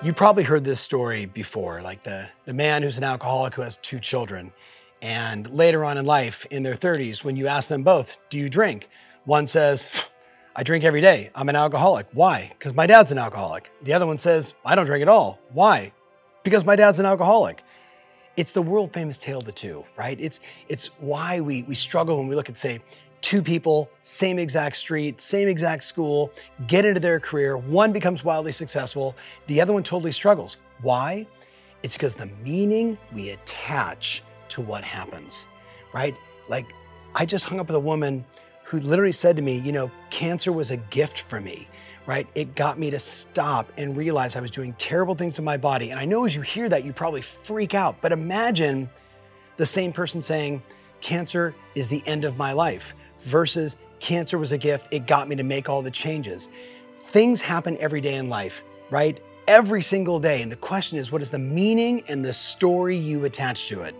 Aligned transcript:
You 0.00 0.12
probably 0.12 0.44
heard 0.44 0.62
this 0.62 0.78
story 0.78 1.26
before, 1.26 1.82
like 1.82 2.04
the, 2.04 2.30
the 2.44 2.54
man 2.54 2.84
who's 2.84 2.98
an 2.98 3.04
alcoholic 3.04 3.54
who 3.54 3.62
has 3.62 3.78
two 3.78 3.98
children. 3.98 4.52
And 5.02 5.50
later 5.50 5.84
on 5.84 5.98
in 5.98 6.06
life, 6.06 6.46
in 6.52 6.62
their 6.62 6.76
30s, 6.76 7.24
when 7.24 7.36
you 7.36 7.48
ask 7.48 7.68
them 7.68 7.82
both, 7.82 8.16
Do 8.28 8.38
you 8.38 8.48
drink? 8.48 8.88
One 9.24 9.48
says, 9.48 9.90
I 10.54 10.62
drink 10.62 10.84
every 10.84 11.00
day. 11.00 11.30
I'm 11.34 11.48
an 11.48 11.56
alcoholic. 11.56 12.06
Why? 12.12 12.48
Because 12.56 12.74
my 12.74 12.86
dad's 12.86 13.10
an 13.10 13.18
alcoholic. 13.18 13.72
The 13.82 13.92
other 13.92 14.06
one 14.06 14.18
says, 14.18 14.54
I 14.64 14.76
don't 14.76 14.86
drink 14.86 15.02
at 15.02 15.08
all. 15.08 15.40
Why? 15.52 15.92
Because 16.44 16.64
my 16.64 16.76
dad's 16.76 17.00
an 17.00 17.06
alcoholic. 17.06 17.64
It's 18.36 18.52
the 18.52 18.62
world 18.62 18.92
famous 18.92 19.18
tale 19.18 19.38
of 19.38 19.46
the 19.46 19.52
two, 19.52 19.84
right? 19.96 20.18
It's, 20.20 20.38
it's 20.68 20.86
why 21.00 21.40
we, 21.40 21.64
we 21.64 21.74
struggle 21.74 22.18
when 22.18 22.28
we 22.28 22.36
look 22.36 22.48
at, 22.48 22.56
say, 22.56 22.78
two 23.28 23.42
people, 23.42 23.90
same 24.00 24.38
exact 24.38 24.74
street, 24.74 25.20
same 25.20 25.48
exact 25.48 25.84
school, 25.84 26.32
get 26.66 26.86
into 26.86 26.98
their 26.98 27.20
career. 27.20 27.58
One 27.58 27.92
becomes 27.92 28.24
wildly 28.24 28.52
successful, 28.52 29.14
the 29.48 29.60
other 29.60 29.74
one 29.74 29.82
totally 29.82 30.12
struggles. 30.12 30.56
Why? 30.80 31.26
It's 31.82 31.94
because 31.94 32.14
the 32.14 32.30
meaning 32.42 32.96
we 33.12 33.28
attach 33.32 34.22
to 34.48 34.62
what 34.62 34.82
happens, 34.82 35.46
right? 35.92 36.16
Like, 36.48 36.72
I 37.14 37.26
just 37.26 37.44
hung 37.44 37.60
up 37.60 37.66
with 37.66 37.76
a 37.76 37.80
woman 37.80 38.24
who 38.64 38.80
literally 38.80 39.12
said 39.12 39.36
to 39.36 39.42
me, 39.42 39.58
you 39.58 39.72
know, 39.72 39.90
cancer 40.08 40.50
was 40.50 40.70
a 40.70 40.78
gift 40.78 41.20
for 41.20 41.38
me, 41.38 41.68
right? 42.06 42.26
It 42.34 42.54
got 42.54 42.78
me 42.78 42.90
to 42.90 42.98
stop 42.98 43.70
and 43.76 43.94
realize 43.94 44.36
I 44.36 44.40
was 44.40 44.50
doing 44.50 44.72
terrible 44.78 45.14
things 45.14 45.34
to 45.34 45.42
my 45.42 45.58
body. 45.58 45.90
And 45.90 46.00
I 46.00 46.06
know 46.06 46.24
as 46.24 46.34
you 46.34 46.40
hear 46.40 46.70
that, 46.70 46.82
you 46.82 46.94
probably 46.94 47.20
freak 47.20 47.74
out, 47.74 48.00
but 48.00 48.10
imagine 48.10 48.88
the 49.58 49.66
same 49.66 49.92
person 49.92 50.22
saying, 50.22 50.62
cancer 51.02 51.54
is 51.74 51.88
the 51.88 52.02
end 52.06 52.24
of 52.24 52.38
my 52.38 52.54
life 52.54 52.94
versus 53.20 53.76
cancer 54.00 54.38
was 54.38 54.52
a 54.52 54.58
gift. 54.58 54.88
It 54.90 55.06
got 55.06 55.28
me 55.28 55.36
to 55.36 55.42
make 55.42 55.68
all 55.68 55.82
the 55.82 55.90
changes. 55.90 56.48
Things 57.06 57.40
happen 57.40 57.76
every 57.78 58.00
day 58.00 58.14
in 58.14 58.28
life, 58.28 58.62
right? 58.90 59.20
Every 59.46 59.82
single 59.82 60.20
day. 60.20 60.42
And 60.42 60.52
the 60.52 60.56
question 60.56 60.98
is, 60.98 61.10
what 61.10 61.22
is 61.22 61.30
the 61.30 61.38
meaning 61.38 62.02
and 62.08 62.24
the 62.24 62.32
story 62.32 62.96
you 62.96 63.24
attach 63.24 63.68
to 63.68 63.82
it? 63.82 63.94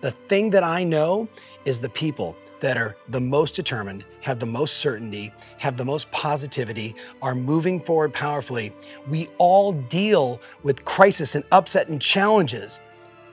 The 0.00 0.10
thing 0.10 0.50
that 0.50 0.64
I 0.64 0.84
know 0.84 1.28
is 1.64 1.80
the 1.80 1.88
people 1.88 2.36
that 2.60 2.78
are 2.78 2.96
the 3.08 3.20
most 3.20 3.56
determined, 3.56 4.04
have 4.20 4.38
the 4.38 4.46
most 4.46 4.78
certainty, 4.78 5.32
have 5.58 5.76
the 5.76 5.84
most 5.84 6.08
positivity, 6.12 6.94
are 7.20 7.34
moving 7.34 7.80
forward 7.80 8.14
powerfully. 8.14 8.72
We 9.08 9.26
all 9.38 9.72
deal 9.72 10.40
with 10.62 10.84
crisis 10.84 11.34
and 11.34 11.44
upset 11.50 11.88
and 11.88 12.00
challenges. 12.00 12.78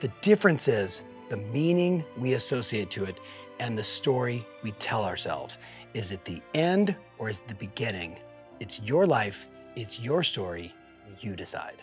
The 0.00 0.08
difference 0.20 0.66
is 0.66 1.02
the 1.30 1.38
meaning 1.38 2.04
we 2.18 2.34
associate 2.34 2.90
to 2.90 3.04
it 3.04 3.20
and 3.60 3.78
the 3.78 3.84
story 3.84 4.46
we 4.62 4.72
tell 4.72 5.04
ourselves. 5.04 5.58
Is 5.94 6.12
it 6.12 6.24
the 6.24 6.42
end 6.54 6.96
or 7.18 7.30
is 7.30 7.38
it 7.38 7.48
the 7.48 7.54
beginning? 7.54 8.18
It's 8.58 8.82
your 8.82 9.06
life, 9.06 9.46
it's 9.76 9.98
your 9.98 10.22
story, 10.22 10.74
you 11.20 11.36
decide. 11.36 11.76